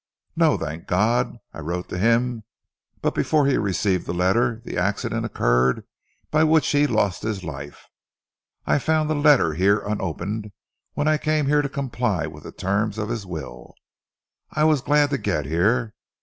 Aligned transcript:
"No, 0.35 0.57
thank 0.57 0.87
God! 0.87 1.37
I 1.53 1.59
wrote 1.59 1.87
to 1.89 1.97
him, 1.99 2.43
but 3.03 3.13
before 3.13 3.45
he 3.45 3.55
received 3.57 4.07
the 4.07 4.15
letter 4.15 4.59
the 4.65 4.75
accident 4.75 5.27
occurred 5.27 5.83
by 6.31 6.43
which 6.43 6.67
he 6.69 6.87
lost 6.87 7.21
his 7.21 7.43
life. 7.43 7.85
I 8.65 8.79
found 8.79 9.11
the 9.11 9.15
letter 9.15 9.53
here 9.53 9.77
unopened, 9.81 10.53
when 10.93 11.07
I 11.07 11.19
came 11.19 11.45
here 11.45 11.61
to 11.61 11.69
comply 11.69 12.25
with 12.25 12.45
the 12.45 12.51
terms 12.51 12.97
of 12.97 13.09
his 13.09 13.27
will. 13.27 13.75
I 14.49 14.63
was 14.63 14.81
glad 14.81 15.11
to 15.11 15.19
get 15.19 15.45
here. 15.45 15.93